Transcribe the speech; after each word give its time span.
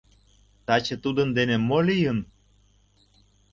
Таче 0.65 0.95
тудын 1.03 1.29
дене 1.37 1.55
мо 1.67 1.79
лийын? 1.87 2.19